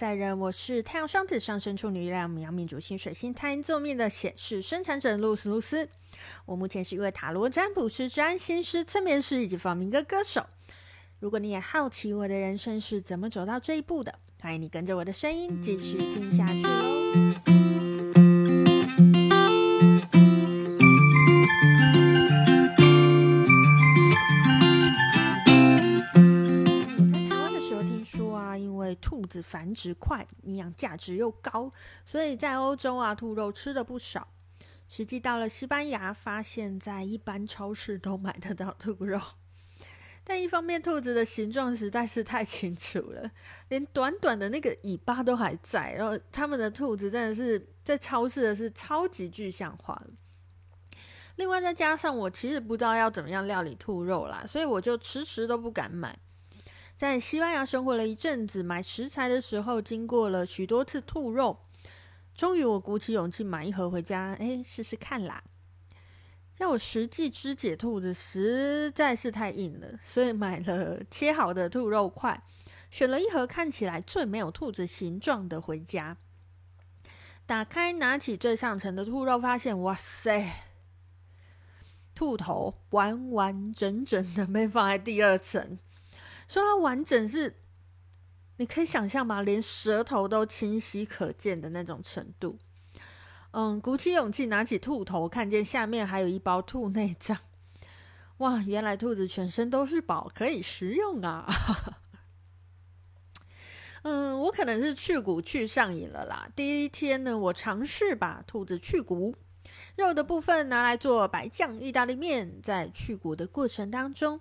[0.00, 5.86] 赛人，我是太阳双子上升处女月亮冥命主星水星太阴座面的显示生产者露丝露丝。
[6.46, 10.46] 我目前是一位塔罗占卜师、占星师、催眠师以及放民歌歌手。
[11.18, 16.62] 如果你也好奇我的人生是怎么走到这一步的，欢迎你跟着我的声音继续听下去
[30.70, 31.72] 价值又高，
[32.04, 34.28] 所以在欧洲啊，兔肉吃的不少。
[34.88, 39.20] 实际到了西班牙，发现在一般超市都买得到兔肉。
[40.24, 43.30] 但一方面，兔子的形状实在是太清楚了，
[43.68, 45.92] 连短短的那个尾巴都还在。
[45.92, 50.00] 然后，他们的兔子真的是在超市的是超级具象化。
[51.36, 56.18] 另外，再加上我其实不知道要怎么样料理兔肉啦，所以我就迟迟都不敢买。
[57.00, 61.56] 在西班牙生活了一阵子，买食材的时候经过了许多次兔肉，
[62.34, 65.42] 终于我鼓起勇气买一盒回家，哎，试试看啦。
[66.58, 72.42] 要我实际肢解兔子实在是太硬了，所以买了切好的兔肉块，
[72.90, 76.18] 选了一盒看起来最没有兔子形状的回家。
[77.46, 80.52] 打开，拿起最上层的兔肉，发现哇塞，
[82.14, 85.78] 兔头完完整整的被放在第二层。
[86.50, 87.54] 说它完整是，
[88.56, 89.40] 你可以想象吗？
[89.40, 92.58] 连舌头都清晰可见的那种程度。
[93.52, 97.38] 嗯，鼓起勇气拿起兔头，看见下面还有一包兔内脏。
[98.38, 101.46] 哇，原来兔子全身都是宝，可以食用啊！
[104.02, 106.50] 嗯，我可能是去骨去上瘾了啦。
[106.56, 109.36] 第一天呢，我尝试把兔子去骨，
[109.94, 114.40] 肉的部分拿来做白酱意大利面，在去骨的过程当中。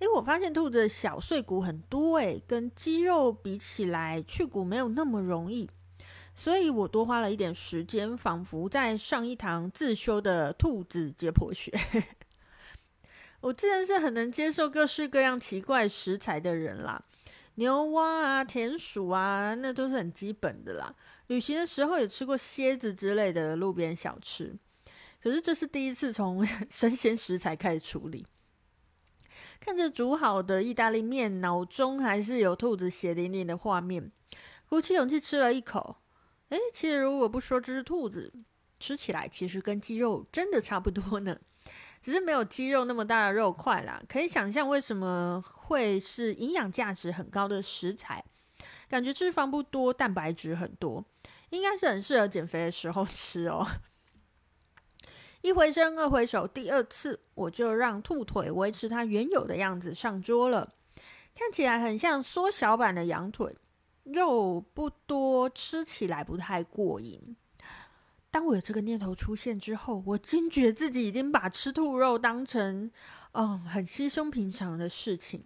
[0.00, 5.68] 哎，我发现兔子的小碎骨很多，哎，跟鸡肉比起来，去骨没有那么容易，
[6.36, 11.72] 所以我多花了一点时间，仿佛在上一堂自修的兔子解剖学。
[13.40, 17.04] 我自然是很能接受各式各样奇怪食材的人啦，
[17.56, 20.94] 牛蛙啊、田鼠啊，那都是很基本的啦。
[21.26, 24.56] 旅行的时候也吃过蝎子之类的路边小吃，
[25.20, 28.24] 可是这是第一次从 生鲜食材开始处理。
[29.60, 34.10] 看着煮好的意大利面，脑中还是有兔子血淋淋的画面。
[34.68, 35.96] 鼓起勇气吃了一口，
[36.50, 38.32] 诶，其实如果不说这是兔子，
[38.78, 41.38] 吃起来其实跟鸡肉真的差不多呢，
[42.00, 44.02] 只是没有鸡肉那么大的肉块啦。
[44.08, 48.24] 可以想象为什么会是营养价值很高的食材，
[48.88, 51.04] 感觉脂肪不多，蛋白质很多，
[51.50, 53.66] 应该是很适合减肥的时候吃哦。
[55.48, 60.74] 一回生二回熟，第二次我就让兔腿维持它原有的样子上桌了，
[61.34, 63.56] 看起来很像缩小版的羊腿，
[64.02, 67.34] 肉不多，吃起来不太过瘾。
[68.30, 72.90] 当我有这个念头出现之后，我惊觉自己已经把吃兔肉当成
[73.32, 75.42] 嗯很稀松平常的事情，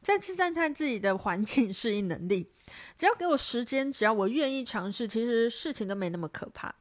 [0.00, 2.50] 再次赞叹自己的环境适应能力。
[2.96, 6.74] 只要给我时间，只要我愿意尝试，其实事情都没那么可怕。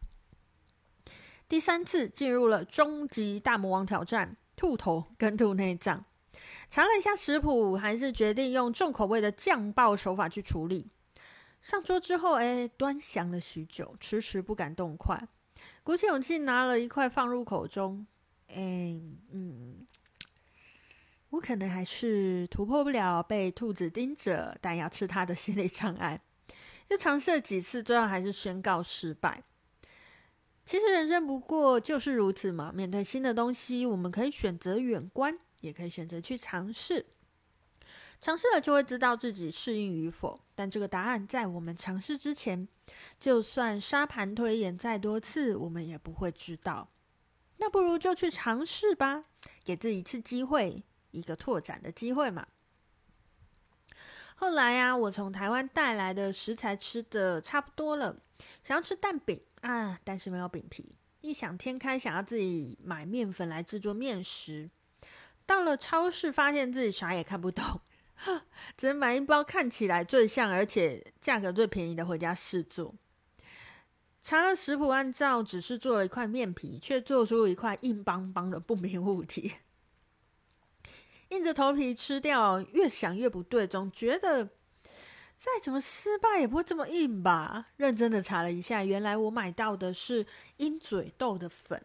[1.48, 6.04] 第三次进入了终极大魔王挑战，兔头跟兔内脏。
[6.70, 10.88] 查了一下食谱，还是决定用重口味的酱爆手法去处理。
[11.62, 15.28] 上桌之后，哎，端详了许久，迟迟不敢动筷。
[15.84, 18.06] 鼓起勇气拿了一块放入口中，
[18.48, 19.00] 哎，
[19.32, 19.86] 嗯，
[21.30, 26.20] 我可能还是突破不了被兔子盯着，但要吃它的心理障碍。
[26.90, 29.44] 又尝试了几次，最后还是宣告失败。
[30.66, 32.72] 其实人生不过就是如此嘛。
[32.74, 37.06] 面对新的东西，我们可以选择远观，也可以选择去尝试。
[38.22, 40.40] 尝试了就会知道自己适应与否。
[40.56, 42.68] 但这个答案在我们尝试之前，
[43.20, 46.88] 就算沙盘推演再多次，我们也不会知道。
[47.58, 49.26] 那不如就去尝试吧，
[49.66, 52.48] 给自己一次机会，一个拓展的机会嘛。
[54.36, 58.18] 后来呀、啊，我从台湾带来的食材吃的差不多了，
[58.64, 59.42] 想要吃蛋饼。
[59.64, 59.98] 啊！
[60.04, 64.70] 但是没有饼皮，异想天开，想要自己买面粉来制作面食。
[65.46, 67.80] 到了超市，发现自己啥也看不懂，
[68.76, 72.94] 只能买一包看起来最像而且价格最便宜的回家试做。
[74.22, 79.54] 查了食谱，按照只是做了一块面皮，却做出一块硬邦邦的不明物体。
[81.32, 84.50] 硬着头皮吃掉，越想越不对，总觉得。
[85.44, 87.68] 再怎么失败也不会这么硬吧？
[87.76, 90.26] 认真的查了一下，原来我买到的是
[90.56, 91.84] 鹰嘴豆的粉。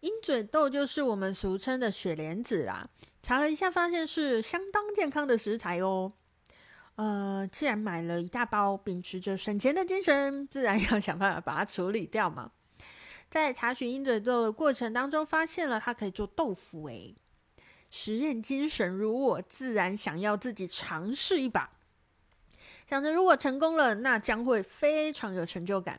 [0.00, 2.86] 鹰嘴豆就是我们俗称的雪莲子啦。
[3.22, 6.12] 查了一下，发现是相当健康的食材哦。
[6.96, 12.52] 呃，既然买了一大包，秉持着省钱的精神，自然要想办法把它处理掉嘛。
[13.30, 16.86] 在查询鹰嘴豆的过程当中，发现了它可以做豆腐。
[16.88, 17.16] 诶，
[17.90, 21.70] 实验精神如我，自然想要自己尝试一把。
[22.92, 25.98] 想着如果成功了，那将会非常有成就感。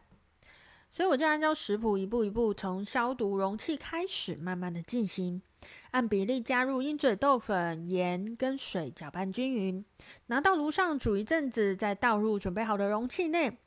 [0.91, 5.41] 所以我就按照食谱一步一步，从消毒容器开始，慢慢的进行。
[5.89, 9.83] 按比例加入鹰嘴豆粉、盐跟水，搅拌均匀。
[10.27, 13.57] 拿到炉上煮一阵子，再倒入准备好的容器内。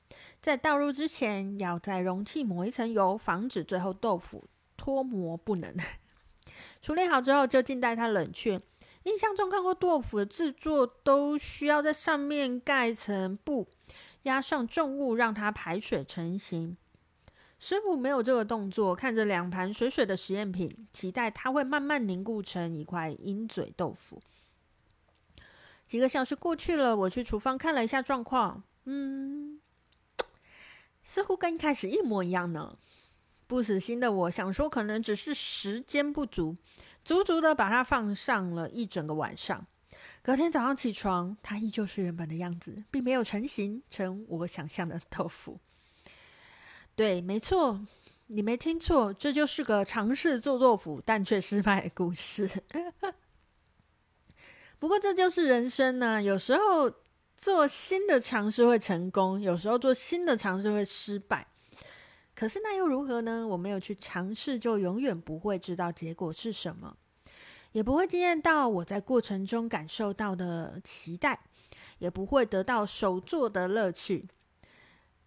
[0.41, 4.45] 在倒入之前，要在容器抹一层油，防止最后豆腐
[4.77, 5.75] 脱模不能。
[6.81, 8.63] 处理好之后，就静待它冷却。
[9.07, 13.69] 印象中看过豆腐的制作，都需要在上面盖层布，
[14.25, 16.77] 压上重物，让它排水成型。
[17.61, 24.21] 师傅没有这个动作，看着两盘水水的实验品，期待它会慢慢凝固成一块鹰嘴豆腐。
[25.87, 29.61] 几个小时过去了，我去厨房看了一下状况，嗯，
[31.05, 32.77] 似乎跟一开始一模一样呢。
[33.47, 36.57] 不死心的我想说，可能只是时间不足，
[37.07, 39.65] 足足的把它放上了一整个晚上。
[40.23, 45.61] 隔天早上起床，它依旧是原本的样子，并没有成型成我想象的豆腐。
[46.97, 47.81] 对，没错，
[48.27, 52.51] 你没听错，这就是个尝试做豆腐但却失败的故事。
[54.81, 56.93] 不过这就是人生呢、啊，有时候
[57.37, 61.47] 做新的尝试会成功，有时候做新的尝试会失败。
[62.37, 63.49] 可是那又如何呢？
[63.49, 66.99] 我没有去尝试，就永远不会知道结果是什么，
[67.73, 71.41] 也不会经验到我在过程中感受到的期待，
[71.99, 74.29] 也不会得到手做的乐趣。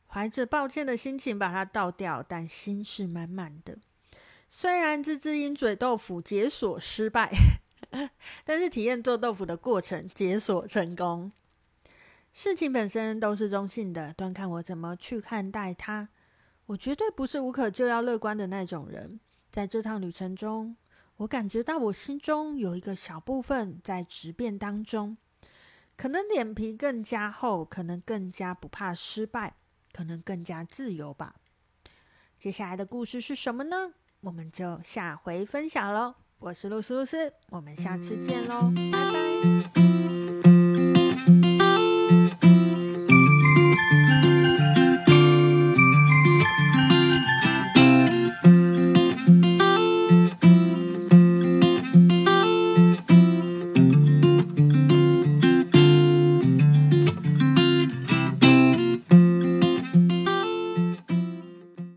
[0.05, 3.77] 怀着抱歉的心情把它倒掉，但心是满满的。
[4.47, 7.31] 虽然这只鹰嘴豆腐解锁失败，
[8.45, 11.31] 但是体验做豆腐的过程解锁成功。
[12.31, 16.09] 事情本身都是中性的，端看我怎么去看待它。
[16.69, 19.19] 我绝对不是无可救药乐观的那种人。
[19.49, 20.75] 在这趟旅程中，
[21.17, 25.17] 我感觉到我心中有一个小部分在质变当中，
[25.97, 29.55] 可能脸皮更加厚，可能更加不怕失败。
[29.91, 31.33] 可能更加自由吧。
[32.37, 33.91] 接下来的故事是什么呢？
[34.21, 36.13] 我们就下回分享喽。
[36.37, 39.11] 我是露丝露丝，我们下次见喽，拜
[39.73, 39.88] 拜。